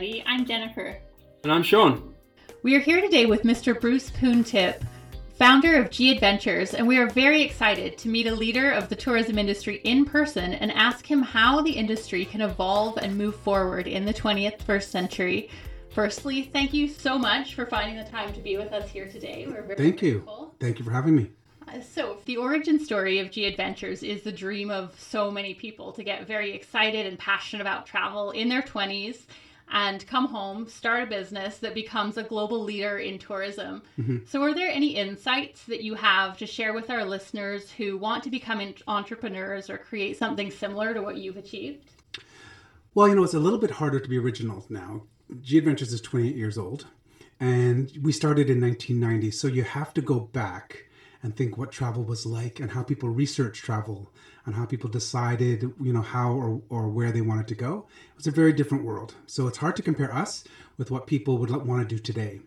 [0.00, 0.24] everybody.
[0.26, 0.96] I'm Jennifer.
[1.44, 2.14] And I'm Sean.
[2.62, 3.78] We are here today with Mr.
[3.78, 4.82] Bruce Poon Tip,
[5.34, 8.96] founder of G Adventures, and we are very excited to meet a leader of the
[8.96, 13.86] tourism industry in person and ask him how the industry can evolve and move forward
[13.86, 15.50] in the 20th first century.
[15.90, 19.44] Firstly, thank you so much for finding the time to be with us here today.
[19.46, 20.54] We're very Thank grateful.
[20.58, 20.66] you.
[20.66, 21.30] Thank you for having me.
[21.68, 25.92] Uh, so, the origin story of G Adventures is the dream of so many people
[25.92, 29.26] to get very excited and passionate about travel in their 20s
[29.72, 33.82] and come home, start a business that becomes a global leader in tourism.
[33.98, 34.18] Mm-hmm.
[34.26, 38.24] So, are there any insights that you have to share with our listeners who want
[38.24, 41.90] to become entrepreneurs or create something similar to what you've achieved?
[42.94, 45.02] Well, you know, it's a little bit harder to be original now.
[45.40, 46.86] G Adventures is 28 years old,
[47.38, 49.30] and we started in 1990.
[49.30, 50.89] So, you have to go back
[51.22, 54.10] and think what travel was like and how people research travel
[54.46, 57.86] and how people decided, you know, how or, or where they wanted to go.
[58.12, 59.14] It was a very different world.
[59.26, 60.44] So it's hard to compare us
[60.78, 62.40] with what people would want to do today.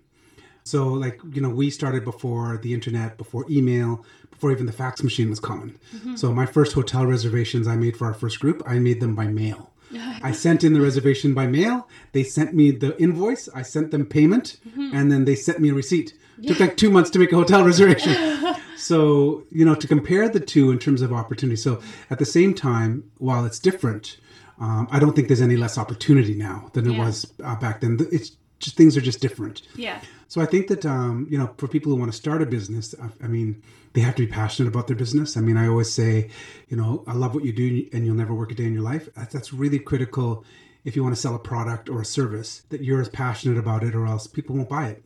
[0.63, 5.03] So, like, you know, we started before the internet, before email, before even the fax
[5.03, 5.77] machine was common.
[5.93, 6.15] Mm-hmm.
[6.15, 9.27] So, my first hotel reservations I made for our first group, I made them by
[9.27, 9.73] mail.
[10.23, 11.87] I sent in the reservation by mail.
[12.13, 13.49] They sent me the invoice.
[13.53, 14.95] I sent them payment, mm-hmm.
[14.95, 16.13] and then they sent me a receipt.
[16.41, 18.33] It took like two months to make a hotel reservation.
[18.77, 22.53] so you know to compare the two in terms of opportunity so at the same
[22.53, 24.17] time while it's different
[24.59, 27.05] um, i don't think there's any less opportunity now than there yeah.
[27.05, 27.97] was uh, back then.
[28.11, 29.61] It's just things are just different.
[29.75, 29.99] Yeah.
[30.27, 32.95] So i think that um, you know for people who want to start a business
[33.01, 33.61] I, I mean
[33.93, 35.37] they have to be passionate about their business.
[35.37, 36.29] I mean i always say
[36.69, 38.83] you know i love what you do and you'll never work a day in your
[38.83, 39.09] life.
[39.15, 40.45] That's really critical
[40.85, 43.83] if you want to sell a product or a service that you're as passionate about
[43.83, 45.03] it or else people won't buy it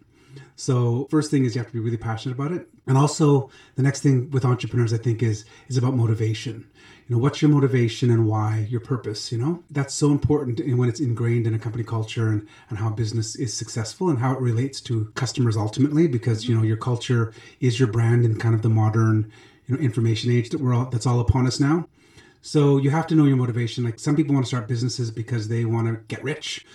[0.55, 2.67] so first thing is you have to be really passionate about it.
[2.87, 6.65] And also the next thing with entrepreneurs I think is is about motivation.
[7.07, 9.63] You know, what's your motivation and why, your purpose, you know?
[9.71, 13.35] That's so important and when it's ingrained in a company culture and, and how business
[13.35, 17.79] is successful and how it relates to customers ultimately because, you know, your culture is
[17.79, 19.31] your brand in kind of the modern,
[19.67, 21.87] you know, information age that we're all that's all upon us now.
[22.41, 23.83] So you have to know your motivation.
[23.83, 26.65] Like some people want to start businesses because they want to get rich.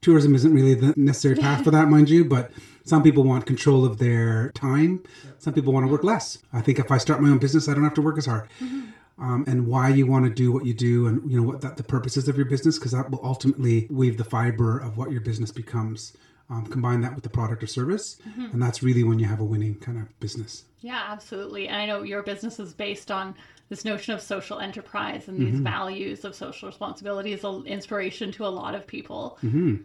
[0.00, 2.52] Tourism isn't really the necessary path for that, mind you, but
[2.88, 5.02] some people want control of their time.
[5.38, 6.38] Some people want to work less.
[6.52, 8.48] I think if I start my own business, I don't have to work as hard.
[8.60, 8.90] Mm-hmm.
[9.20, 11.76] Um, and why you want to do what you do, and you know what that,
[11.76, 15.20] the purposes of your business, because that will ultimately weave the fiber of what your
[15.20, 16.16] business becomes.
[16.50, 18.46] Um, combine that with the product or service, mm-hmm.
[18.52, 20.64] and that's really when you have a winning kind of business.
[20.80, 21.68] Yeah, absolutely.
[21.68, 23.34] And I know your business is based on
[23.68, 25.64] this notion of social enterprise and these mm-hmm.
[25.64, 29.38] values of social responsibility is an inspiration to a lot of people.
[29.42, 29.76] Mm-hmm.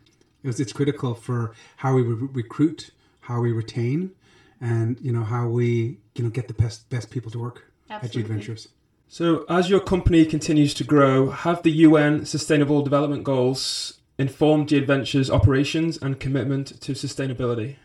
[0.44, 4.12] It's, it's critical for how we re- recruit, how we retain,
[4.60, 8.08] and you know how we you know get the best best people to work Absolutely.
[8.08, 8.68] at G Adventures.
[9.08, 14.78] So, as your company continues to grow, have the UN Sustainable Development Goals informed G
[14.78, 17.76] Adventures operations and commitment to sustainability?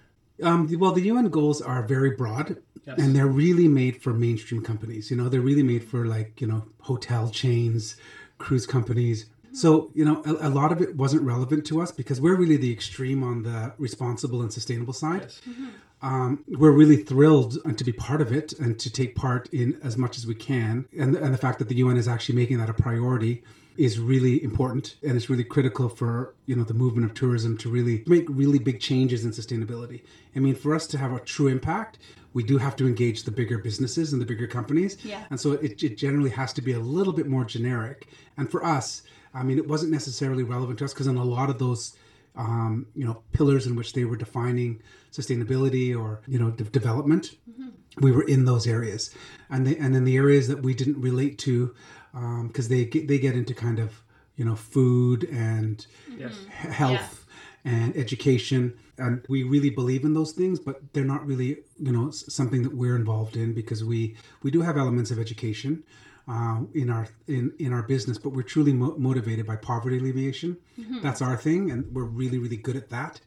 [0.43, 2.99] Um, well, the UN goals are very broad, yes.
[2.99, 5.11] and they're really made for mainstream companies.
[5.11, 7.97] You know, they're really made for like you know hotel chains,
[8.39, 9.27] cruise companies,
[9.59, 12.57] so, you know, a, a, lot of it wasn't relevant to us because we're really
[12.57, 15.23] the extreme on the responsible and sustainable side.
[15.23, 15.41] Yes.
[15.49, 15.69] Mm-hmm.
[16.01, 19.97] Um, we're really thrilled to be part of it and to take part in as
[19.97, 20.87] much as we can.
[20.97, 23.43] And, and the fact that the UN is actually making that a priority
[23.77, 27.71] is really important and it's really critical for you know the movement of tourism to
[27.71, 30.03] really make really big changes in sustainability
[30.35, 31.99] i mean for us to have a true impact
[32.33, 35.23] we do have to engage the bigger businesses and the bigger companies yeah.
[35.31, 38.65] and so it, it generally has to be a little bit more generic and for
[38.65, 39.03] us
[39.35, 41.97] I mean, it wasn't necessarily relevant to us because in a lot of those,
[42.37, 47.37] um, you know, pillars in which they were defining sustainability or you know de- development,
[47.51, 47.69] mm-hmm.
[48.01, 49.15] we were in those areas,
[49.51, 51.75] and they, and then the areas that we didn't relate to,
[52.13, 54.03] because um, they get, they get into kind of
[54.39, 56.33] you know food and yes.
[56.49, 57.27] health
[57.65, 57.73] yeah.
[57.73, 62.11] and education and we really believe in those things but they're not really you know
[62.11, 65.83] something that we're involved in because we we do have elements of education
[66.29, 70.57] uh, in our in in our business, but we're truly mo- motivated by poverty alleviation.
[70.79, 71.01] Mm-hmm.
[71.01, 73.21] That's our thing, and we're really really good at that,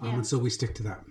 [0.00, 0.14] um, yeah.
[0.16, 1.02] and so we stick to that.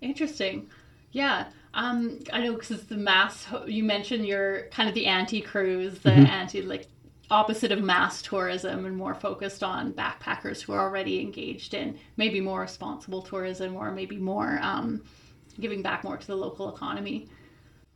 [0.00, 0.68] Interesting,
[1.12, 1.48] yeah.
[1.74, 3.46] Um, I know because the mass.
[3.66, 6.26] You mentioned you're kind of the anti-cruise, the mm-hmm.
[6.26, 6.86] anti like
[7.30, 12.40] opposite of mass tourism, and more focused on backpackers who are already engaged in maybe
[12.40, 15.02] more responsible tourism or maybe more um,
[15.60, 17.28] giving back more to the local economy.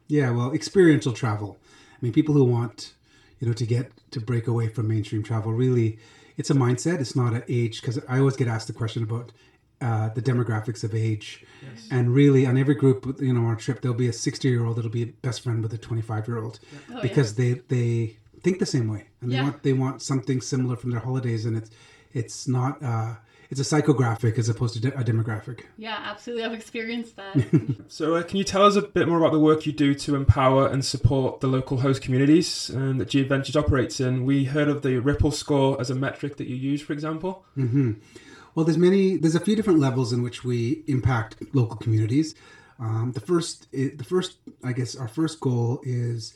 [0.08, 1.56] Yeah, well, experiential travel
[2.02, 2.94] mean, people who want,
[3.40, 5.98] you know, to get to break away from mainstream travel really,
[6.36, 7.00] it's a mindset.
[7.00, 9.32] It's not an age because I always get asked the question about
[9.80, 11.88] uh, the demographics of age, yes.
[11.90, 14.64] and really on every group, you know, on a trip there'll be a 60 year
[14.64, 16.60] old that'll be best friend with a 25 year old
[16.94, 17.54] oh, because yeah.
[17.54, 21.00] they they think the same way and they want they want something similar from their
[21.00, 21.70] holidays, and it's
[22.12, 22.82] it's not.
[22.82, 23.14] Uh,
[23.52, 25.60] it's a psychographic as opposed to de- a demographic.
[25.76, 26.44] Yeah, absolutely.
[26.44, 27.36] I've experienced that.
[27.88, 30.14] So, uh, can you tell us a bit more about the work you do to
[30.16, 34.24] empower and support the local host communities um, that G Adventures operates in?
[34.24, 37.44] We heard of the Ripple score as a metric that you use, for example.
[37.54, 37.92] hmm
[38.54, 39.16] Well, there's many.
[39.18, 42.34] There's a few different levels in which we impact local communities.
[42.80, 46.32] Um, the first, i- the first, I guess, our first goal is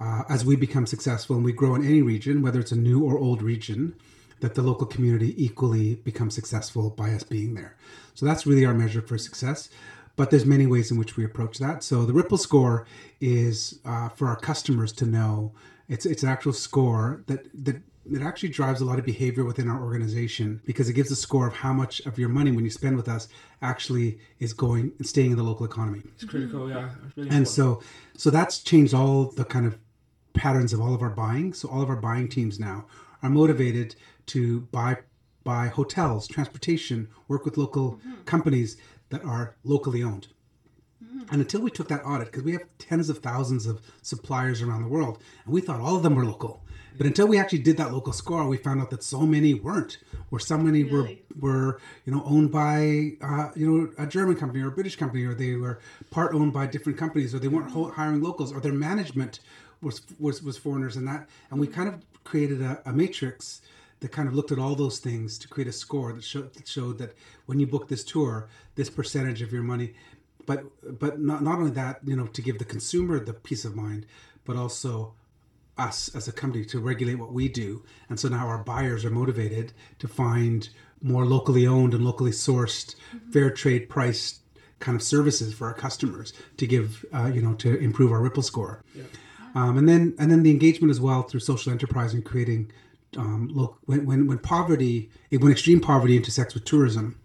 [0.00, 2.98] uh, as we become successful and we grow in any region, whether it's a new
[3.04, 3.94] or old region,
[4.42, 7.76] that the local community equally becomes successful by us being there.
[8.14, 9.70] So that's really our measure for success.
[10.16, 11.82] But there's many ways in which we approach that.
[11.82, 12.86] So the Ripple score
[13.20, 15.52] is uh, for our customers to know.
[15.88, 17.76] It's it's an actual score that that
[18.16, 21.46] it actually drives a lot of behavior within our organization because it gives a score
[21.46, 23.28] of how much of your money when you spend with us
[23.62, 26.02] actually is going and staying in the local economy.
[26.16, 26.90] It's critical, yeah.
[27.06, 27.48] It's really And important.
[27.48, 27.82] so
[28.16, 29.78] so that's changed all the kind of
[30.34, 31.54] patterns of all of our buying.
[31.54, 32.86] So all of our buying teams now
[33.22, 33.94] are motivated
[34.26, 34.98] to buy
[35.44, 38.76] buy hotels, transportation, work with local companies
[39.10, 40.28] that are locally owned.
[41.30, 44.82] And until we took that audit, because we have tens of thousands of suppliers around
[44.82, 46.62] the world, and we thought all of them were local.
[46.96, 49.98] But until we actually did that local score, we found out that so many weren't,
[50.30, 51.22] or so many Really?
[51.38, 54.96] were were you know owned by uh, you know a German company or a British
[54.96, 55.80] company, or they were
[56.10, 59.40] part owned by different companies, or they weren't ho- hiring locals, or their management
[59.80, 61.28] was was was foreigners, and that.
[61.50, 63.62] And we kind of created a, a matrix
[64.02, 66.68] that kind of looked at all those things to create a score that showed that
[66.68, 67.14] showed that
[67.46, 69.94] when you book this tour, this percentage of your money,
[70.44, 70.64] but
[70.98, 74.06] but not not only that, you know, to give the consumer the peace of mind,
[74.44, 75.14] but also
[75.78, 77.82] us as a company to regulate what we do.
[78.10, 80.68] And so now our buyers are motivated to find
[81.00, 82.94] more locally owned and locally sourced,
[83.32, 84.40] fair trade priced
[84.80, 88.42] kind of services for our customers to give, uh, you know, to improve our Ripple
[88.42, 88.82] score.
[89.54, 92.72] Um, and then and then the engagement as well through social enterprise and creating
[93.16, 97.18] um, look when, when when poverty when extreme poverty intersects with tourism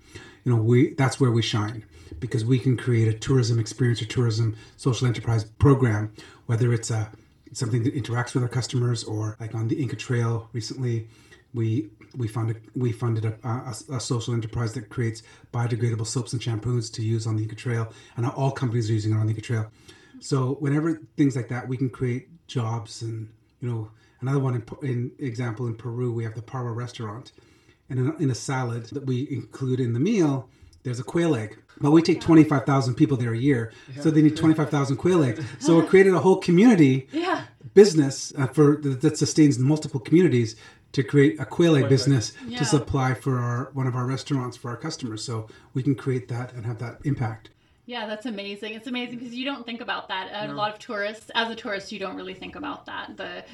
[0.43, 1.85] you know we that's where we shine.
[2.19, 6.13] Because we can create a tourism experience or tourism social enterprise program
[6.45, 7.11] whether it's a
[7.53, 11.07] something that interacts with our customers or like on the Inca Trail recently
[11.53, 15.21] we we funded we funded a, a, a social enterprise that creates
[15.53, 19.13] biodegradable soaps and shampoos to use on the Inca Trail and all companies are using
[19.13, 19.69] it on the Inca Trail.
[20.19, 23.29] So whenever things like that, we can create jobs and
[23.59, 23.91] you know
[24.21, 27.31] another one in, in example in Peru we have the Parwa restaurant,
[27.89, 30.49] and in a, in a salad that we include in the meal,
[30.83, 31.57] there's a quail egg.
[31.79, 33.71] But we take twenty five thousand people there a year,
[34.01, 35.45] so they need twenty five thousand quail eggs.
[35.59, 37.43] So it created a whole community yeah.
[37.75, 40.55] business uh, for that that sustains multiple communities
[40.93, 42.57] to create a quail egg business Yeah.
[42.59, 45.23] to supply for our one of our restaurants for our customers.
[45.23, 47.49] So we can create that and have that impact.
[47.87, 48.73] Yeah, that's amazing.
[48.73, 50.49] It's amazing because you don't think about that.
[50.49, 53.15] A lot of tourists, as a tourist, you don't really think about that.
[53.15, 53.45] The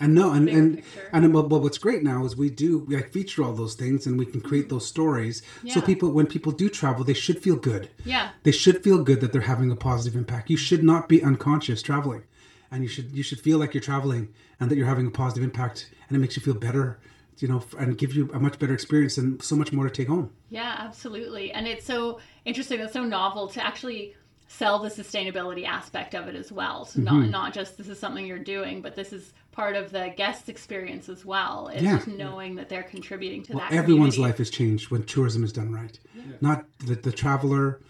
[0.00, 1.08] And no, and Bigger and picture.
[1.12, 4.04] and but, but what's great now is we do we like feature all those things,
[4.04, 4.74] and we can create mm-hmm.
[4.74, 5.40] those stories.
[5.62, 5.74] Yeah.
[5.74, 7.88] So people, when people do travel, they should feel good.
[8.04, 10.50] yeah, They should feel good that they're having a positive impact.
[10.50, 12.24] You should not be unconscious traveling,
[12.72, 15.44] and you should you should feel like you're traveling and that you're having a positive
[15.44, 16.98] impact, and it makes you feel better,
[17.38, 20.08] you know, and give you a much better experience and so much more to take
[20.08, 20.30] home.
[20.50, 21.52] yeah, absolutely.
[21.52, 22.80] And it's so interesting.
[22.80, 24.14] It's so novel to actually
[24.48, 26.84] sell the sustainability aspect of it as well.
[26.84, 27.20] So Mm-hmm.
[27.22, 30.48] not not just this is something you're doing, but this is part of the guest
[30.48, 31.68] experience as well.
[31.72, 31.96] It's Yeah.
[31.96, 33.72] just knowing that they're contributing to Well, that.
[33.72, 34.32] everyone's community.
[34.32, 35.98] life is changed when tourism is done right.
[36.40, 37.80] Not the, the traveler,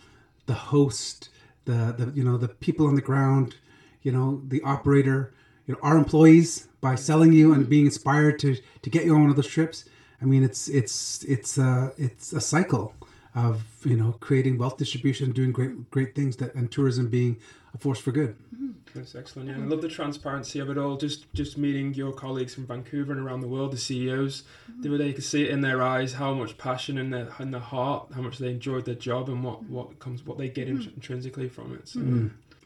[0.47, 1.29] the host,
[1.67, 3.57] the, the you know the people on the ground,
[4.03, 5.35] you know the operator,
[5.67, 9.23] you know our employees by selling you and being inspired to to get you on
[9.23, 9.85] one of those trips.
[10.21, 12.95] I mean, it's it's it's uh, it's a cycle
[13.35, 17.37] of you know creating wealth distribution, doing great great things that and tourism being
[17.75, 18.37] a force for good.
[18.55, 18.71] Mm-hmm.
[18.95, 19.49] That's excellent.
[19.49, 20.97] Yeah, and I love the transparency of it all.
[20.97, 24.83] Just just meeting your colleagues from Vancouver and around the world, the CEOs, mm-hmm.
[24.83, 27.29] the other day you could see it in their eyes how much passion in their
[27.39, 29.75] in their heart, how much they enjoyed their job, and what mm-hmm.
[29.75, 31.89] what comes what they get int- intrinsically from it.
[31.89, 32.01] So,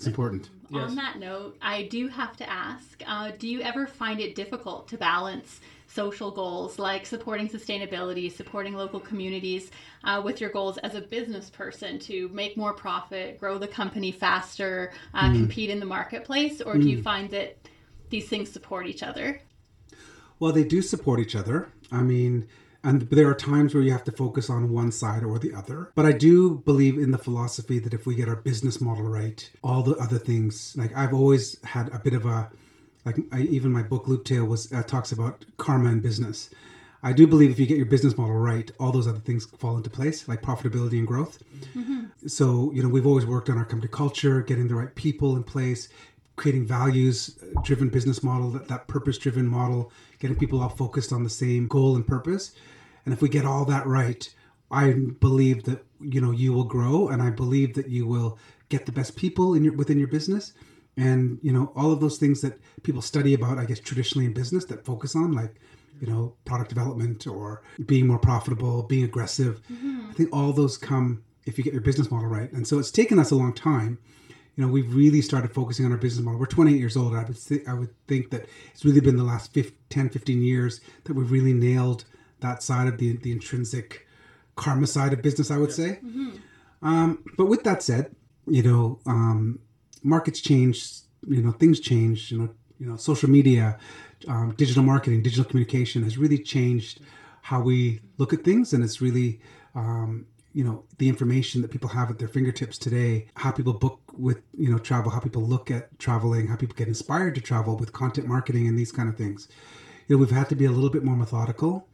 [0.00, 0.48] It's important.
[0.70, 0.88] Yes.
[0.88, 4.88] On that note, I do have to ask uh, do you ever find it difficult
[4.88, 9.70] to balance social goals like supporting sustainability, supporting local communities,
[10.04, 14.10] uh, with your goals as a business person to make more profit, grow the company
[14.10, 16.62] faster, uh, compete in the marketplace?
[16.62, 17.58] Or do you find that
[18.08, 19.42] these things support each other?
[20.38, 21.68] Well, they do support each other.
[21.92, 22.48] I mean,
[22.82, 25.92] and there are times where you have to focus on one side or the other.
[25.94, 29.50] But I do believe in the philosophy that if we get our business model right,
[29.62, 32.50] all the other things, like I've always had a bit of a,
[33.04, 36.50] like I, even my book Looptail was uh, talks about karma and business.
[37.02, 39.76] I do believe if you get your business model right, all those other things fall
[39.76, 41.42] into place, like profitability and growth.
[42.26, 45.42] So, you know, we've always worked on our company culture, getting the right people in
[45.42, 45.88] place,
[46.36, 51.22] creating values driven business model, that, that purpose driven model, getting people all focused on
[51.24, 52.52] the same goal and purpose.
[53.04, 54.32] And if we get all that right,
[54.70, 58.38] I believe that you know you will grow, and I believe that you will
[58.68, 60.52] get the best people in your within your business,
[60.96, 63.58] and you know all of those things that people study about.
[63.58, 65.56] I guess traditionally in business that focus on like
[66.00, 69.60] you know product development or being more profitable, being aggressive.
[70.10, 72.52] I think all those come if you get your business model right.
[72.52, 73.98] And so it's taken us a long time.
[74.56, 76.38] You know, we've really started focusing on our business model.
[76.38, 77.14] We're 28 years old.
[77.14, 80.42] I would th- I would think that it's really been the last 15, 10, 15
[80.42, 82.04] years that we've really nailed
[82.40, 84.06] that side of the the intrinsic
[84.56, 85.50] karma side of business.
[85.50, 85.98] I would say.
[86.82, 88.14] Um, but with that said,
[88.46, 89.58] you know, um,
[90.02, 91.00] markets change.
[91.26, 92.30] You know, things change.
[92.30, 93.78] You know, you know, social media,
[94.28, 97.00] um, digital marketing, digital communication has really changed
[97.42, 99.40] how we look at things, and it's really
[99.74, 104.00] um, you know the information that people have at their fingertips today how people book
[104.16, 107.76] with you know travel how people look at traveling how people get inspired to travel
[107.76, 109.48] with content marketing and these kind of things
[110.08, 111.86] you know we've had to be a little bit more methodical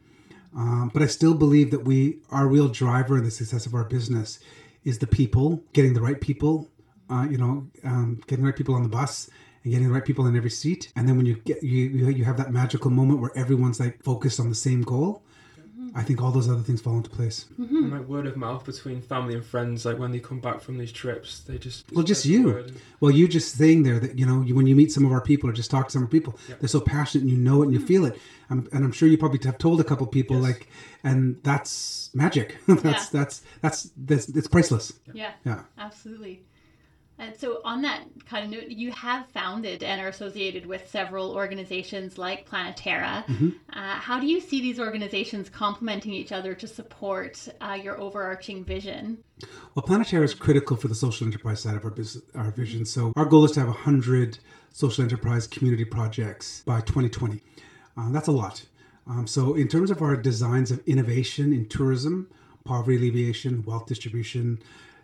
[0.55, 3.85] um, but i still believe that we our real driver in the success of our
[3.85, 4.39] business
[4.85, 6.69] is the people getting the right people
[7.11, 9.31] uh, you know um, getting the right people on the bus
[9.67, 10.93] and getting the right people in every seat.
[10.95, 14.01] And then when you get you you you have that magical moment where everyone's like
[14.03, 15.25] focused on the same goal
[15.99, 17.47] I think all those other things fall into place.
[17.57, 20.77] And like word of mouth between family and friends, like when they come back from
[20.77, 22.45] these trips, they just Well, just you.
[22.45, 22.73] word.
[23.01, 25.23] Well, you just saying there that you know you, when you meet some of our
[25.23, 27.63] people or just talk to some of our people, they're so passionate and you know
[27.63, 28.19] it and you feel it.
[28.51, 30.45] Um, and I'm sure you probably have told a couple people Yes.
[30.45, 30.69] like,
[31.03, 32.57] and that's magic.
[32.67, 33.07] that's, Yeah.
[33.13, 34.93] that's that's that's it's priceless.
[35.15, 35.63] Yeah, Yeah.
[35.79, 36.43] absolutely.
[37.19, 41.33] And so, on that kind of note, you have founded and are associated with several
[41.33, 43.25] organizations like Planeterra.
[43.27, 43.49] Mm-hmm.
[43.73, 48.65] Uh, how do you see these organizations complementing each other to support uh, your overarching
[48.65, 49.19] vision?
[49.75, 52.85] Well, Planeterra is critical for the social enterprise side of our business, our vision.
[52.85, 54.39] So our goal is to have 100
[54.73, 57.43] social enterprise community projects by 2020.
[57.97, 58.65] Uh, that's a lot.
[59.07, 62.29] Um, so in terms of our designs of innovation in tourism,
[62.65, 64.59] poverty alleviation, wealth distribution,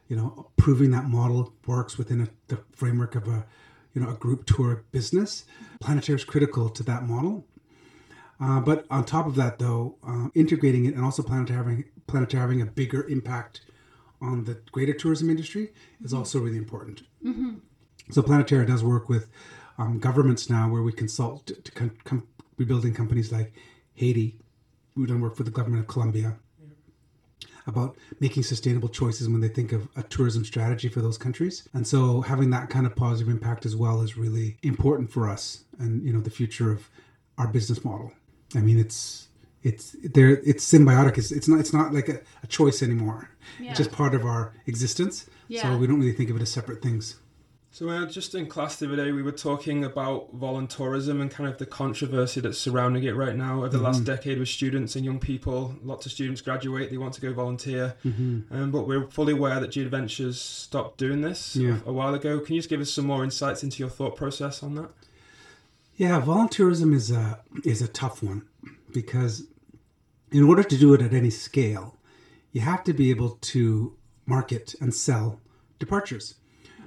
[0.09, 3.47] you know, proving that model works within a, the framework of a,
[3.94, 5.44] you know, a group tour business,
[5.82, 7.47] Planeterra is critical to that model.
[8.40, 12.40] Uh, but on top of that, though, uh, integrating it and also Planeterra having, Planeterra
[12.40, 13.61] having a bigger impact
[14.21, 17.02] on the greater tourism industry is also really important.
[18.11, 19.28] So Planeterra does work with
[19.78, 23.52] um, governments now, where we consult to, to com- com- rebuilding companies like
[23.94, 24.38] Haiti.
[24.94, 26.37] We've done work for the government of Colombia
[27.66, 31.69] about making sustainable choices when they think of a tourism strategy for those countries.
[31.75, 35.64] And so having that kind of positive impact as well is really important for us
[35.78, 36.88] and you know the future of
[37.38, 38.12] our business model.
[38.54, 39.28] I mean it's
[39.62, 41.19] it's there it's symbiotic.
[41.19, 43.31] It's, it's not it's not like a, a choice anymore.
[43.61, 43.71] Yeah.
[43.71, 45.26] It's just part of our existence.
[45.49, 45.62] Yeah.
[45.62, 47.16] So we don't really think of it as separate things.
[47.74, 51.48] So uh, just in class the other day, we were talking about voluntourism and kind
[51.48, 53.86] of the controversy that's surrounding it right now over the Mm-hmm.
[53.86, 55.74] last decade with students and young people.
[55.82, 58.54] Lots of students graduate, they want to go volunteer, Mm-hmm.
[58.54, 61.78] um, but we're fully aware that G Adventures stopped doing this Yeah.
[61.86, 62.40] a, a while ago.
[62.40, 64.90] Can you just give us some more insights into your thought process on that?
[65.96, 68.42] Yeah, volunteerism is a is a tough one
[68.92, 69.44] because
[70.30, 71.96] in order to do it at any scale,
[72.52, 75.40] you have to be able to market and sell
[75.78, 76.34] departures.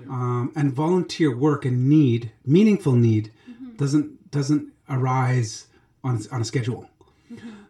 [0.09, 3.31] Um, and volunteer work and need, meaningful need,
[3.77, 5.67] doesn't doesn't arise
[6.03, 6.89] on on a schedule.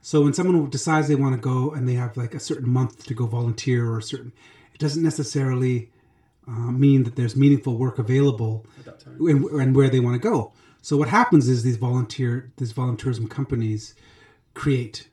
[0.01, 3.05] So when someone decides they want to go and they have like a certain month
[3.07, 4.33] to go volunteer or a certain,
[4.73, 5.89] it doesn't necessarily
[6.47, 9.17] uh, mean that there's meaningful work available At that time.
[9.19, 10.51] and, and where they want to go.
[10.81, 13.95] So what happens is these volunteer these volunteerism companies
[14.53, 15.07] create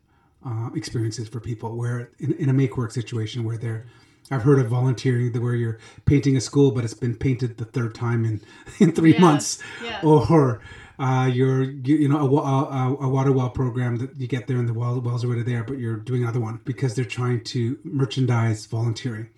[0.45, 3.87] uh, experiences for people where in, in a make work situation where they're
[4.33, 7.95] I've heard of volunteering where you're painting a school but it's been painted the third
[7.95, 8.41] time in
[8.81, 10.01] in three Yeah, months yeah.
[10.03, 10.61] or
[10.99, 14.59] uh, you're you, you know a, a, a water well program that you get there
[14.59, 17.43] and the well, wells are already there but you're doing another one because they're trying
[17.45, 19.29] to merchandise volunteering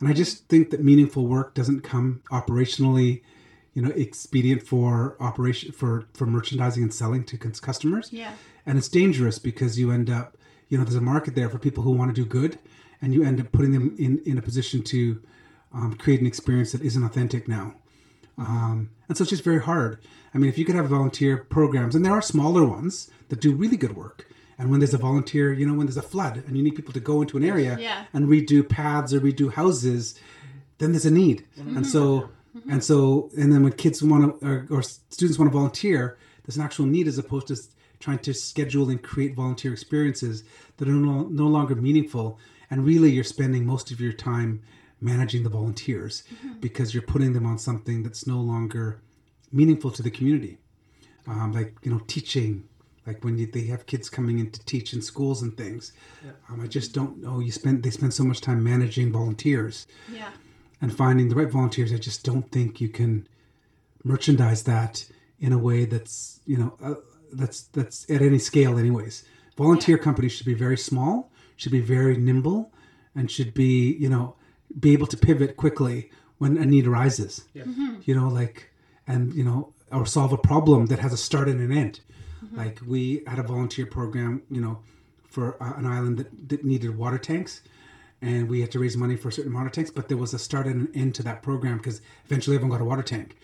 [0.00, 3.22] and I just think that meaningful work doesn't come operationally
[3.74, 8.32] you know expedient for operation for for merchandising and selling to customers Yeah.
[8.66, 10.36] and it's dangerous because you end up
[10.68, 12.58] you know there's a market there for people who want to do good
[13.02, 15.20] and you end up putting them in in a position to
[15.74, 17.74] um, create an experience that isn't authentic now.
[18.38, 19.98] Um, and so it's just very hard.
[20.34, 23.52] I mean if you could have volunteer programs and there are smaller ones that do
[23.54, 24.26] really good work.
[24.58, 26.92] And when there's a volunteer you know when there's a flood and you need people
[26.94, 28.04] to go into an area Yeah.
[28.14, 30.14] and redo paths or redo houses
[30.78, 31.44] then there's a need.
[31.58, 32.30] And so
[32.70, 36.56] and so and then when kids want to or, or students want to volunteer there's
[36.56, 37.56] an actual need as opposed to
[38.00, 40.42] trying to schedule and create volunteer experiences
[40.78, 42.38] that are no, no longer meaningful
[42.72, 44.60] and really you're spending most of your time
[45.00, 46.22] managing the volunteers
[46.60, 49.00] because you're putting them on something that's no longer
[49.52, 50.58] meaningful to the community
[51.28, 52.64] um, like you know teaching
[53.06, 55.92] like when you, they have kids coming in to teach in schools and things.
[56.24, 56.30] Yeah.
[56.48, 57.40] Um, I just don't know.
[57.40, 60.30] You spend they spend so much time managing volunteers Yeah.
[60.80, 61.92] and finding the right volunteers.
[61.92, 63.26] I just don't think you can
[64.04, 65.04] merchandise that
[65.40, 66.94] in a way that's you know uh,
[67.32, 68.78] that's that's at any scale.
[68.78, 69.24] Anyways,
[69.56, 71.31] volunteer companies should be very small,
[71.62, 72.72] should be very nimble,
[73.14, 74.34] and should be you know
[74.80, 77.44] be able to pivot quickly when a need arises.
[77.54, 77.64] Yeah.
[77.64, 78.00] Mm-hmm.
[78.04, 78.72] You know, like
[79.06, 82.00] and you know or solve a problem that has a start and an end.
[82.44, 82.56] Mm-hmm.
[82.56, 84.80] Like we had a volunteer program, you know,
[85.34, 87.60] for uh, an island that, that needed water tanks,
[88.20, 89.90] and we had to raise money for certain water tanks.
[89.90, 92.82] But there was a start and an end to that program because eventually everyone got
[92.82, 93.36] a water tank,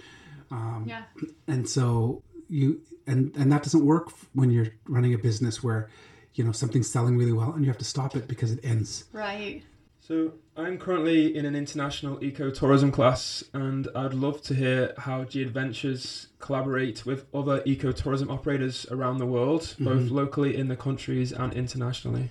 [0.51, 1.03] um, Yeah.
[1.47, 5.89] and so you and and that doesn't work when you're running a business where,
[6.39, 9.05] you know, something's selling really well and you have to stop it because it ends.
[9.13, 9.63] Right.
[10.01, 15.43] So I'm currently in an international ecotourism class, and I'd love to hear how G
[15.43, 21.53] Adventures collaborate with other ecotourism operators around the world, both locally in the countries and
[21.53, 22.31] internationally.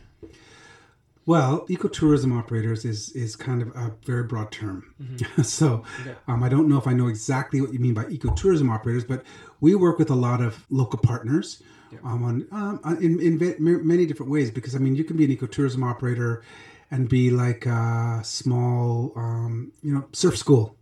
[1.27, 4.95] Well, ecotourism operators is is kind of a very broad term.
[5.43, 6.15] so Okay.
[6.27, 9.23] um, I don't know if I know exactly what you mean by ecotourism operators, but
[9.59, 11.61] we work with a lot of local partners
[12.03, 14.51] um, on um, in, in many different ways.
[14.51, 16.43] Because I mean, you can be an ecotourism operator
[16.91, 20.75] and be like a small, um, you know, surf school.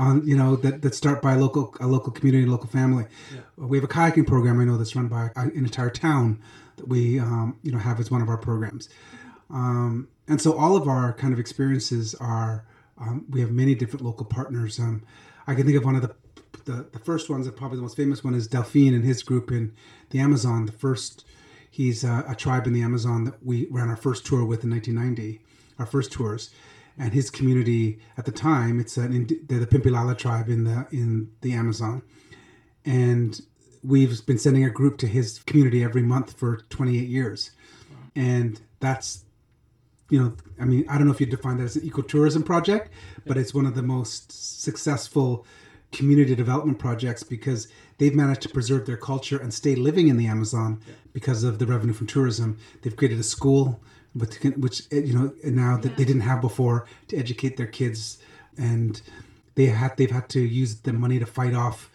[0.00, 3.06] On you know that, that start by a local a local community a local family.
[3.56, 6.42] We have a kayaking program I know that's run by an entire town
[6.76, 8.88] that we um, you know have as one of our programs.
[9.48, 12.66] Um, and so all of our kind of experiences are
[12.98, 14.78] um, we have many different local partners.
[14.78, 15.02] Um,
[15.46, 16.14] I can think of one of the,
[16.66, 19.50] the the first ones, and probably the most famous one is Delfin and his group
[19.50, 19.72] in
[20.10, 20.66] the Amazon.
[20.66, 21.24] The first,
[21.70, 24.70] he's uh, a tribe in the Amazon that we ran our first tour with in
[24.70, 25.40] 1990,
[25.78, 26.50] our first tours,
[26.98, 31.30] and his community at the time it's an they're the Pimpilala tribe in the in
[31.40, 32.02] the Amazon,
[32.84, 33.40] and
[33.82, 37.52] we've been sending a group to his community every month for 28 years,
[38.14, 39.24] and that's
[40.08, 42.92] you know, I mean, I don't know if you define that as an ecotourism project,
[43.26, 45.44] but it's one of the most successful
[45.92, 47.68] community development projects because
[47.98, 50.80] they've managed to preserve their culture and stay living in the Amazon
[51.12, 52.58] because of the revenue from tourism.
[52.82, 53.80] They've created a school,
[54.14, 58.18] with, which you know now that they didn't have before to educate their kids,
[58.58, 59.00] and
[59.54, 61.90] they had they've had to use the money to fight off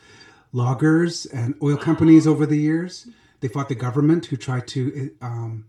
[0.53, 3.07] loggers and oil companies over the years.
[3.39, 5.65] They fought the government who tried to um,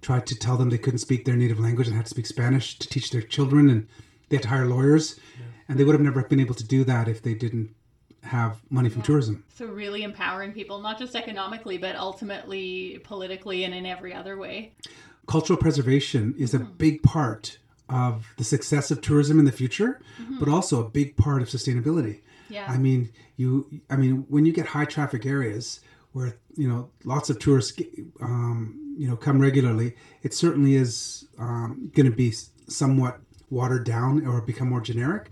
[0.00, 2.78] tried to tell them they couldn't speak their native language and had to speak Spanish
[2.78, 3.88] to teach their children, and
[4.28, 5.18] they had to hire lawyers,
[5.68, 7.74] and they would have never been able to do that if they didn't
[8.22, 9.44] have money from tourism.
[9.54, 14.72] So really empowering people, not just economically, but ultimately politically and in every other way.
[15.26, 20.00] Cultural preservation is a big part of the success of tourism in the future,
[20.40, 22.20] but also a big part of sustainability.
[22.48, 22.66] Yeah.
[22.68, 23.80] I mean, you.
[23.90, 25.80] I mean, when you get high traffic areas
[26.12, 27.80] where you know lots of tourists,
[28.20, 32.32] um, you know, come regularly, it certainly is um, going to be
[32.68, 35.30] somewhat watered down or become more generic.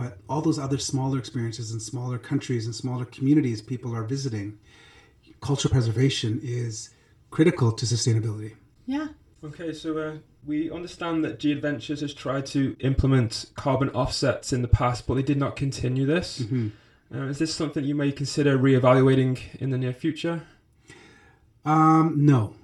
[0.00, 4.58] But all those other smaller experiences in smaller countries and smaller communities people are visiting,
[5.42, 6.88] cultural preservation is
[7.30, 8.54] critical to sustainability.
[8.86, 9.08] Yeah.
[9.44, 14.62] Okay, so uh, we understand that G Adventures has tried to implement carbon offsets in
[14.62, 16.42] the past, but they did not continue this.
[17.14, 20.46] Uh, is this something you may consider reevaluating in the near future?
[21.64, 22.54] Um, no,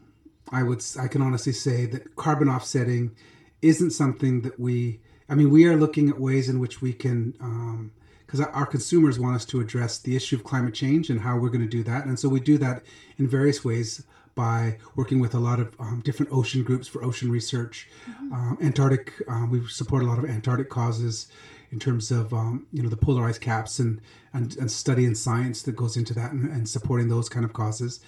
[0.50, 0.82] I would.
[0.98, 3.14] I can honestly say that carbon offsetting
[3.60, 5.00] isn't something that we.
[5.28, 7.90] I mean, we are looking at ways in which we can,
[8.26, 11.36] because our our consumers want us to address the issue of climate change and how
[11.38, 12.84] we're going to do that, and so we do that
[13.18, 17.30] in various ways by working with a lot of um, different ocean groups for ocean
[17.30, 17.88] research.
[18.32, 21.28] Um, Antarctic, um, we support a lot of Antarctic causes
[21.72, 24.00] in terms of um, you know the polar ice caps and
[24.34, 27.52] and, and study and science that goes into that and, and supporting those kind of
[27.52, 28.00] causes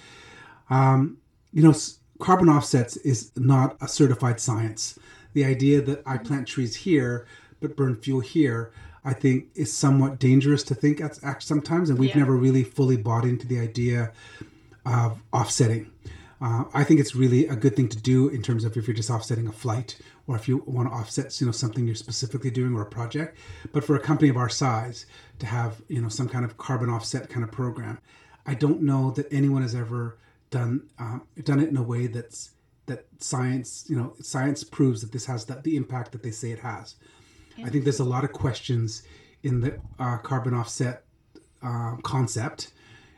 [1.53, 4.99] you know, s- carbon offsets is not a certified science.
[5.39, 7.25] The idea that I plant trees here
[7.61, 8.73] but burn fuel here,
[9.05, 12.19] I think, is somewhat dangerous to think at, sometimes, and we've Yeah.
[12.25, 14.11] never really fully bought into the idea
[14.85, 15.93] of offsetting.
[16.41, 18.97] Uh, I think it's really a good thing to do in terms of if you're
[18.97, 19.97] just offsetting a flight
[20.27, 23.39] or if you want to offset, you know, something you're specifically doing or a project.
[23.71, 25.07] But for a company of our size
[25.39, 27.99] to have, you know, some kind of carbon offset kind of program,
[28.45, 30.17] I don't know that anyone has ever
[30.51, 32.51] done um, done it in a way that's
[32.89, 36.51] that science, you know, science proves that this has the, the impact that they say
[36.51, 36.97] it has.
[37.65, 39.03] I think there's a lot of questions
[39.43, 41.05] in the uh, carbon offset
[41.63, 42.73] uh, concept.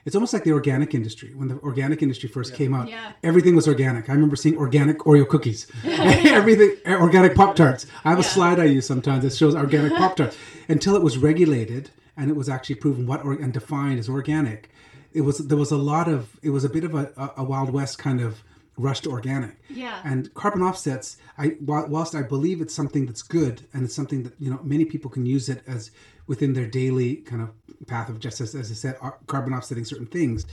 [0.06, 1.34] It's almost like the organic industry.
[1.34, 3.12] When the organic industry first came out, Yeah.
[3.22, 4.08] everything was organic.
[4.08, 7.86] I remember seeing organic Oreo cookies, everything organic Pop Tarts.
[8.04, 10.36] I have a slide I use sometimes that shows organic Pop Tarts.
[10.68, 14.70] Until it was regulated and it was actually proven what or, and defined as organic,
[15.12, 17.70] it was there was a lot of it was a bit of a, a wild
[17.70, 18.42] west kind of
[18.80, 19.56] rush to organic.
[19.68, 20.00] Yeah.
[20.04, 24.34] And carbon offsets, I whilst I believe it's something that's good and it's something that
[24.38, 25.90] you know many people can use it as
[26.26, 27.50] within their daily kind of
[27.86, 30.46] path of just as, as I said, carbon offsetting certain things.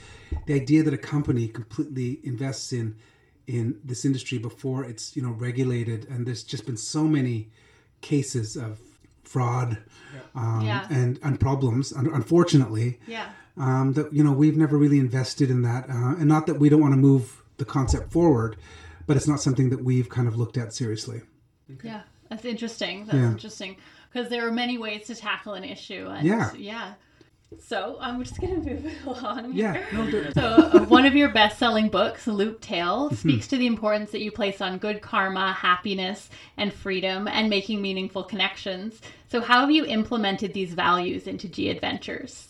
[0.47, 2.95] The idea that a company completely invests in
[3.47, 7.49] in this industry before it's you know regulated, and there's just been so many
[8.01, 8.79] cases of
[9.23, 9.77] fraud
[10.35, 10.87] um, Yeah.
[10.89, 13.29] and and problems, unfortunately Yeah.
[13.57, 16.69] um, that you know we've never really invested in that, uh, and not that we
[16.69, 18.57] don't want to move the concept forward,
[19.05, 21.21] but it's not something that we've kind of looked at seriously.
[21.83, 22.01] Yeah.
[22.29, 23.05] That's interesting.
[23.05, 23.31] That's Yeah.
[23.31, 23.77] interesting
[24.11, 26.07] because there are many ways to tackle an issue.
[26.09, 26.51] And Yeah.
[26.55, 26.93] Yeah.
[27.59, 29.53] So I'm just gonna move it along.
[29.53, 33.15] Yeah, no, the- So, uh, one of your best selling books, Looptail, Mm-hmm.
[33.15, 37.81] speaks to the importance that you place on good karma, happiness, and freedom, and making
[37.81, 38.99] meaningful connections.
[39.29, 42.49] So, how have you implemented these values into G Adventures?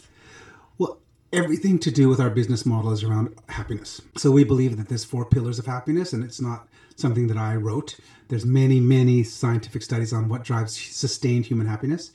[1.37, 4.01] Everything to do with our business model is around happiness.
[4.15, 7.55] So we believe that there's four pillars of happiness, and it's not something that I
[7.55, 7.95] wrote.
[8.27, 12.11] There's many, many scientific studies on what drives sustained human happiness.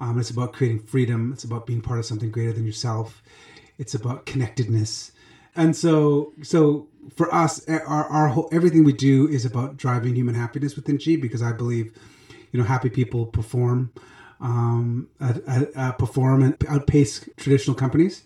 [0.00, 1.32] Um, it's about creating freedom.
[1.34, 3.22] It's about being part of something greater than yourself.
[3.76, 5.12] It's about connectedness,
[5.54, 10.34] and so so for us, our, our whole everything we do is about driving human
[10.34, 11.92] happiness within G because I believe,
[12.52, 13.92] you know, happy people perform,
[14.40, 15.34] um, uh,
[15.76, 18.22] uh, perform and outpace traditional companies.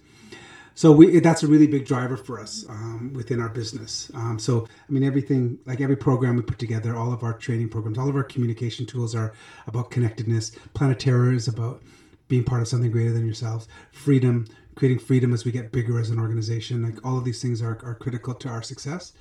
[0.74, 4.10] So we that's a really big driver for us um, within our business.
[4.14, 7.68] Um, so I mean, everything like every program we put together, all of our training
[7.68, 9.34] programs, all of our communication tools are
[9.66, 10.52] about connectedness.
[10.74, 11.82] Planeterra is about
[12.28, 13.68] being part of something greater than yourselves.
[13.92, 16.82] Freedom, creating freedom as we get bigger as an organization.
[16.82, 19.12] Like all of these things are, are critical to our success.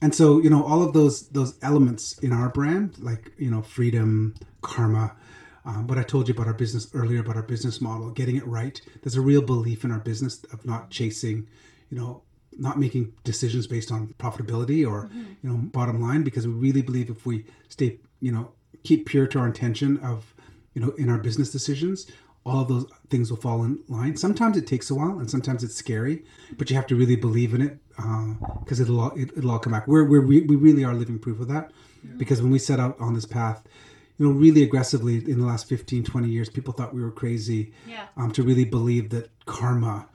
[0.00, 3.62] And so you know all of those those elements in our brand, like you know
[3.62, 5.14] freedom, karma,
[5.64, 8.46] um, what I told you about our business earlier about our business model, getting it
[8.46, 8.80] right.
[9.02, 11.46] There's a real belief in our business of not chasing,
[11.90, 12.22] you know,
[12.58, 17.10] not making decisions based on profitability or you know bottom line because we really believe
[17.10, 20.34] if we stay, you know, keep pure to our intention of,
[20.74, 22.10] you know, in our business decisions,
[22.44, 24.16] all of those things will fall in line.
[24.16, 26.24] Sometimes it takes a while, and sometimes it's scary,
[26.58, 27.78] but you have to really believe in it
[28.60, 29.86] because it'll all, it, it'll all come back.
[29.86, 31.70] We're, we're we we really are living proof of that
[32.16, 33.62] because when we set out on this path
[34.22, 37.72] you know really aggressively in the last 15 20 years people thought we were crazy
[37.88, 38.06] Yeah.
[38.16, 40.08] um, to really believe that karma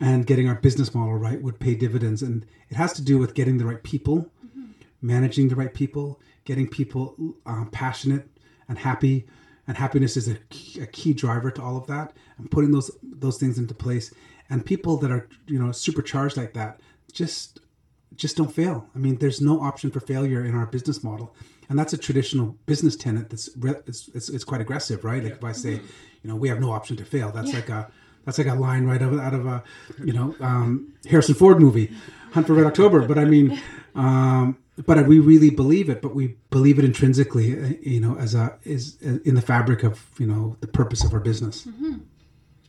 [0.00, 2.22] and getting our business model right would pay dividends.
[2.22, 4.16] And it has to do with getting the right people
[5.00, 8.26] managing the right people getting people um, passionate
[8.68, 9.26] and happy.
[9.68, 12.90] And happiness is a key, a key driver to all of that and putting those
[13.24, 14.12] those things into place.
[14.50, 16.80] And people that are you know supercharged like that
[17.12, 17.60] just
[18.16, 18.88] just don't fail.
[18.94, 21.34] I mean, there's no option for failure in our business model,
[21.72, 25.24] and that's a traditional business tenant that's re- it's, it's, it's quite aggressive, right?
[25.24, 27.90] Like if I say, you know, we have no option to fail, that's like a
[28.26, 29.64] that's like a line right out of, out of a
[30.04, 31.90] you know um, Harrison Ford movie,
[32.34, 33.08] Hunt for Red October.
[33.08, 33.58] But I mean,
[33.94, 38.34] um, but we really believe it, but we believe it intrinsically, uh, you know, as
[38.34, 41.66] a is in the fabric of you know the purpose of our business.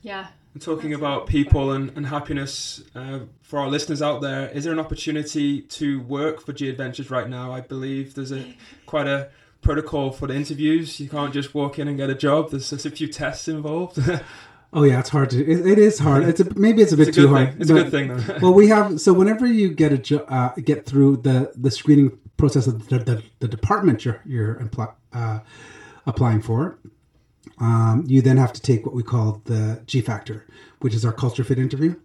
[0.02, 0.28] Yeah.
[0.54, 4.74] And talking about people and, and happiness, uh, for our listeners out there, is there
[4.74, 7.52] an opportunity to work for G Adventures right now?
[7.52, 9.30] I believe there's a quite a
[9.62, 11.00] protocol for the interviews.
[11.00, 12.52] You can't just walk in and get a job.
[12.52, 14.00] There's, there's a few tests involved.
[14.76, 15.40] Oh yeah, it's hard to.
[15.40, 16.24] It, it is hard.
[16.24, 17.52] It's a, maybe it's a bit a too hard.
[17.52, 17.62] thing.
[17.62, 18.38] It's a good thing though.
[18.42, 22.18] well, we have so whenever you get a jo- uh, get through the the screening
[22.38, 25.42] process of the the, the department you're you're impl- uh,
[26.08, 26.80] applying for,
[27.60, 30.46] um, you then have to take what we call the G factor,
[30.80, 31.96] which is our culture fit interview,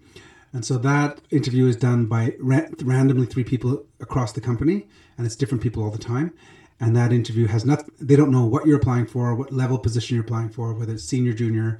[0.52, 5.26] and so that interview is done by ra- randomly three people across the company, and
[5.26, 6.32] it's different people all the time.
[6.80, 10.14] And that interview has nothing, They don't know what you're applying for, what level position
[10.14, 11.78] you're applying for, whether it's senior, junior.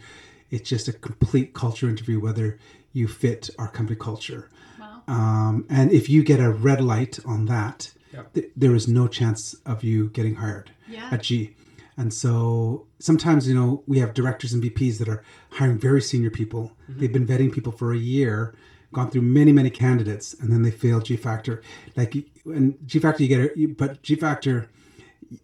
[0.51, 2.59] It's just a complete culture interview, whether
[2.93, 4.51] you fit our company culture.
[4.81, 5.03] Wow.
[5.07, 8.23] Um, and if you get a red light on that, Yeah.
[8.35, 11.09] th- there is no chance of you getting hired Yeah.
[11.13, 11.55] at G.
[11.99, 16.31] And so sometimes, you know, we have directors and VPs that are hiring very senior
[16.31, 16.73] people.
[16.89, 18.55] They've been vetting people for a year,
[18.93, 21.61] gone through many, many candidates, and then they fail G Factor.
[21.97, 22.15] Like,
[22.47, 24.71] and G Factor, you get a, but G Factor,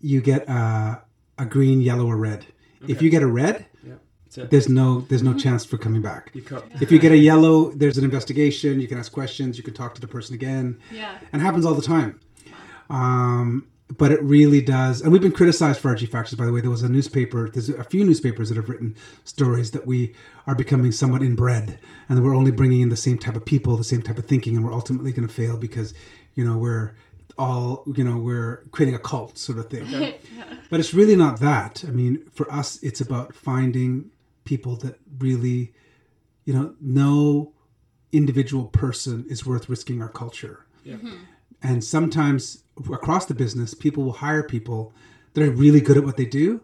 [0.01, 1.03] you get a,
[1.39, 2.47] a green, yellow, or red.
[2.87, 6.31] If you get a red, yeah, there's no there's no chance for coming back.
[6.35, 6.67] You cut.
[6.81, 8.79] If you get a yellow, there's an investigation.
[8.79, 9.57] You can ask questions.
[9.57, 10.79] You can talk to the person again.
[10.93, 11.17] Yeah.
[11.33, 12.21] And it happens all the time.
[12.91, 15.01] Um, but it really does.
[15.01, 16.61] And we've been criticized for our G factors, by the way.
[16.61, 20.15] There was a newspaper, there's a few newspapers that have written stories that we
[20.47, 21.79] are becoming somewhat inbred
[22.09, 24.27] and that we're only bringing in the same type of people, the same type of
[24.27, 25.95] thinking, and we're ultimately going to fail because,
[26.35, 26.95] you know, we're
[27.37, 30.15] all, you know, we're creating a cult sort of thing.
[30.71, 31.85] But it's really not that.
[31.87, 34.11] I mean, for us, it's about finding
[34.45, 35.73] people that really,
[36.45, 37.53] you know, no
[38.13, 40.65] individual person is worth risking our culture.
[40.83, 40.97] Yeah.
[40.97, 41.17] Mm-hmm.
[41.65, 44.93] And sometimes across the business, people will hire people
[45.33, 46.61] that are really good at what they do,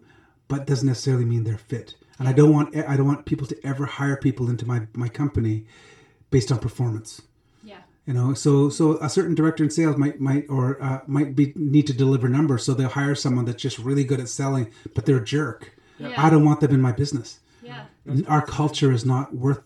[0.47, 1.95] but doesn't necessarily mean they're fit.
[2.19, 5.09] And I don't want I don't want people to ever hire people into my my
[5.09, 5.65] company
[6.31, 7.23] based on performance.
[7.65, 7.79] Yeah.
[8.07, 11.55] You know, so so a certain director in sales might might or uh, might be
[11.57, 15.07] need to deliver numbers, so they'll hire someone that's just really good at selling, but
[15.07, 15.73] they're a jerk.
[15.99, 16.13] Yeah.
[16.19, 17.41] I don't want them in my business.
[17.63, 17.87] Yeah.
[18.29, 19.63] Our culture is not worth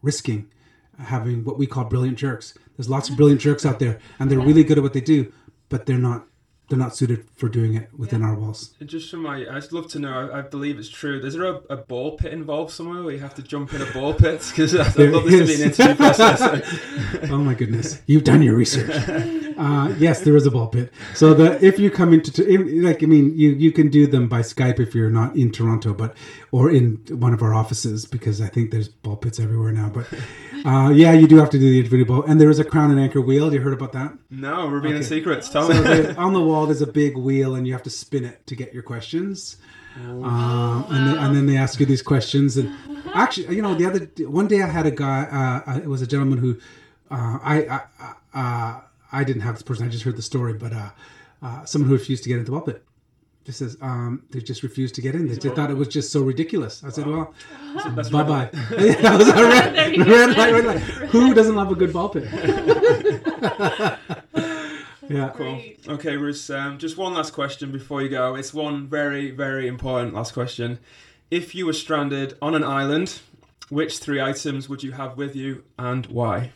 [0.00, 0.48] risking
[0.98, 2.54] having what we call brilliant jerks.
[2.76, 5.32] There's lots of brilliant jerks out there, and they're really good at what they do,
[5.68, 6.26] but they're not
[6.68, 8.74] they're not suited for doing it within our walls.
[8.80, 10.12] And Just from my, I'd love to know.
[10.12, 11.20] I, I believe it's true.
[11.20, 13.92] Is there a, a ball pit involved somewhere where you have to jump in a
[13.92, 14.44] ball pit?
[14.48, 17.30] Because I'd love this to be an interview process.
[17.30, 19.42] oh my goodness, you've done your research.
[19.58, 20.92] Uh, yes, there is a ball pit.
[21.14, 22.30] So the if you come into
[22.82, 25.94] like I mean, you you can do them by Skype if you're not in Toronto,
[25.94, 26.14] but
[26.52, 29.88] or in one of our offices because I think there's ball pits everywhere now.
[29.88, 30.06] But
[30.66, 32.90] uh, yeah, you do have to do the individual ball, and there is a crown
[32.90, 33.52] and anchor wheel.
[33.54, 34.12] You heard about that?
[34.30, 35.06] no, revealing Okay.
[35.06, 35.48] secrets.
[35.48, 36.14] Tell So me.
[36.16, 38.74] on the wall, there's a big wheel, and you have to spin it to get
[38.74, 39.56] your questions.
[39.96, 42.58] Um, and, then, and then they ask you these questions.
[42.58, 42.70] And
[43.14, 45.22] actually, you know, the other one day I had a guy.
[45.66, 46.58] Uh, uh, it was a gentleman who
[47.10, 47.80] uh, I I,
[48.34, 48.80] uh,
[49.12, 49.86] I didn't have this person.
[49.86, 50.90] I just heard the story, but uh,
[51.42, 52.82] uh, someone who refused to get into the pulpit.
[53.44, 55.28] Just says um, they just refused to get in.
[55.28, 56.82] They just thought it was just so ridiculous.
[56.82, 57.32] I said, "Well,
[57.94, 60.10] That's bye bye." yeah, it was a red, There you go.
[60.26, 60.80] red light, red light.
[60.80, 62.24] Who doesn't love a good ball pit?
[65.08, 65.30] yeah.
[65.34, 65.62] Cool.
[65.88, 66.50] Okay, Bruce.
[66.50, 68.34] Um, just one last question before you go.
[68.34, 70.80] It's one very, very important last question.
[71.30, 73.20] If you were stranded on an island,
[73.68, 76.52] which three items would you have with you and why?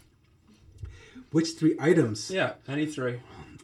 [1.33, 2.31] Which three items?
[2.31, 3.21] Yeah, any three.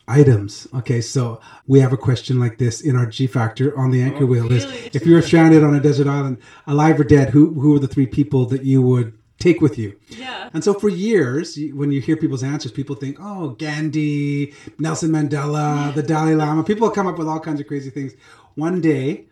[0.09, 0.69] items.
[0.73, 4.23] Okay, so we have a question like this in our G Factor on the anchor
[4.25, 4.53] Oh, wheel.
[4.53, 7.79] Is if you were stranded on a desert island, alive or dead, who who are
[7.81, 9.99] the three people that you would take with you?
[10.09, 10.49] Yeah.
[10.55, 15.93] And so for years, when you hear people's answers, people think, oh, Gandhi, Nelson Mandela,
[15.95, 16.63] the Dalai Lama.
[16.63, 18.13] People come up with all kinds of crazy things.
[18.55, 19.25] One day,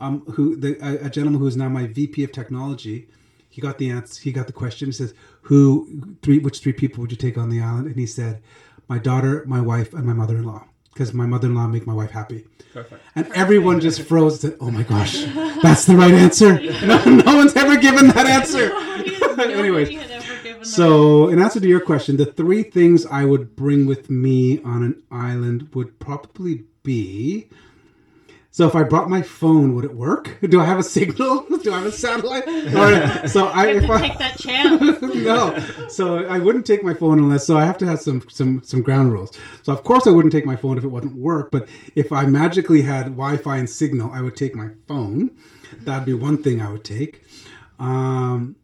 [0.00, 3.06] um, who the a, a gentleman who is now my VP of technology,
[3.52, 4.20] he got the answer.
[4.22, 4.86] He got the question.
[4.88, 6.38] He says, "Who three?
[6.40, 8.40] Which three people would you take on the island?" And he said,
[8.88, 12.44] "My daughter, my wife, and my mother-in-law." Because my mother-in-law make my wife happy.
[12.74, 13.02] Perfect.
[13.14, 14.32] And everyone just froze.
[14.44, 15.24] And Said, "Oh my gosh,
[15.62, 16.52] that's the right answer."
[16.86, 18.72] No, no one's ever given that answer.
[19.40, 20.66] Anyways, Nobody had ever given that.
[20.66, 24.82] so, in answer to your question, the three things I would bring with me on
[24.82, 27.48] an island would probably be.
[28.54, 30.36] So, if I brought my phone, would it work?
[30.48, 31.46] Do I have a signal?
[31.62, 32.46] Do I have a satellite?
[32.46, 35.00] Or, so, I if I take that chance.
[35.00, 37.46] no, so I wouldn't take my phone unless.
[37.46, 39.38] So I have to have some some some ground rules.
[39.62, 41.50] So of course I wouldn't take my phone if it wouldn't work.
[41.50, 45.30] But if I magically had Wi-Fi and signal, I would take my phone.
[45.80, 47.24] That'd be one thing I would take.
[47.78, 48.56] Um,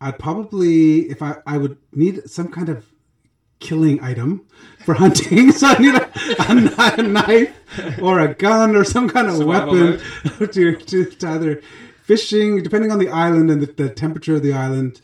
[0.00, 2.86] I'd probably if I I would need some kind of
[3.58, 4.46] killing item
[4.84, 5.52] for hunting.
[5.56, 6.10] So I need a,
[6.42, 7.54] a, a knife
[8.00, 10.00] or a gun or some kind of Survival weapon
[10.52, 11.62] to, to, to either
[12.02, 15.00] fishing, depending on the island and the, the temperature of the island.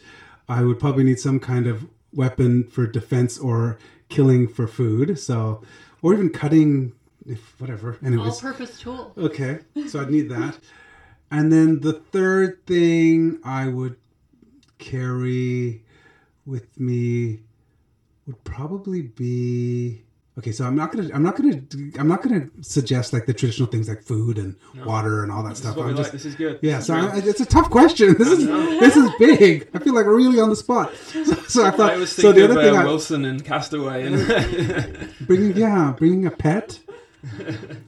[0.49, 5.19] I would probably need some kind of weapon for defense or killing for food.
[5.19, 5.63] So,
[6.03, 6.93] or even cutting,
[7.27, 7.97] if whatever.
[8.05, 9.13] Anyways, All-purpose tool.
[9.17, 10.59] Okay, so I'd need that.
[11.31, 13.97] And then the third thing I would
[14.79, 15.83] carry
[16.45, 17.41] with me
[18.27, 20.03] would probably be
[20.39, 20.53] okay.
[20.53, 21.61] So I'm not gonna, I'm not gonna,
[21.99, 25.51] I'm not gonna suggest like the traditional things like food and water and all that
[25.51, 25.79] This is stuff.
[25.79, 25.97] I'm like.
[25.97, 26.59] just This is good.
[26.63, 26.77] yeah.
[26.77, 28.15] This So I, it's a tough question.
[28.19, 29.69] This is this is big.
[29.75, 30.93] I feel like really on the spot.
[31.13, 31.91] So, so I thought.
[31.93, 34.07] I so the other of thing uh, I, Wilson and Castaway.
[34.07, 36.81] And bringing yeah bringing a pet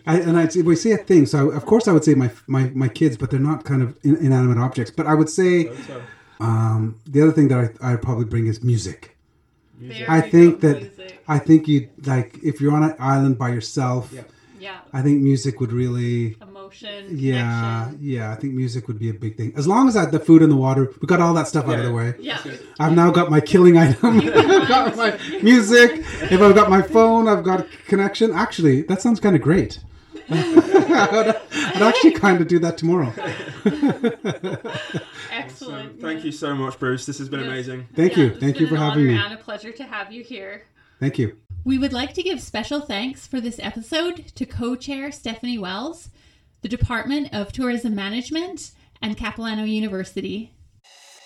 [0.06, 2.70] I, and I we say a thing so of course I would say my my,
[2.74, 6.02] my kids but they're not kind of in, inanimate objects but I would say So,
[6.40, 9.13] um, the other thing that I I'd probably bring is music
[9.88, 11.22] Very I think that music.
[11.28, 14.22] I think you like if you're on an island by yourself Yeah.
[14.60, 14.78] Yeah.
[14.92, 17.06] I think music would really Emotion.
[17.10, 17.98] yeah connection.
[18.14, 20.20] yeah I think music would be a big thing as long as I had the
[20.28, 22.38] food and the water we got all that stuff out of the way Yeah.
[22.80, 24.20] I've now got my killing item.
[24.20, 25.10] I've got my
[25.42, 25.90] music.
[26.34, 28.32] If I've got my phone, I've got connection.
[28.32, 29.78] Actually, that sounds kind of great.
[30.30, 33.12] I'd, I'd actually kind of do that tomorrow.
[35.30, 36.00] Excellent.
[36.00, 36.26] Thank yeah.
[36.26, 37.06] you so much, Bruce.
[37.06, 37.48] This has been Yes.
[37.48, 37.86] amazing.
[37.94, 38.34] Thank Yeah, you.
[38.40, 39.24] Thank you for an having honor me.
[39.24, 40.62] And a pleasure to have you here.
[41.00, 41.36] Thank you.
[41.64, 46.10] We would like to give special thanks for this episode to co chair Stephanie Wells,
[46.62, 50.52] the Department of Tourism Management, and Capilano University.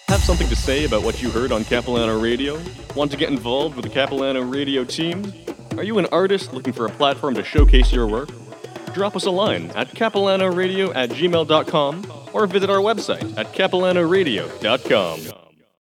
[0.08, 2.58] Have something to say about what you heard on Capilano Radio?
[2.96, 5.32] Want to get involved with the Capilano Radio team?
[5.76, 8.30] Are you an artist looking for a platform to showcase your work?
[8.98, 15.37] Drop us a line at capilanoradio at gmail.com or visit our website at capilanoradio.com.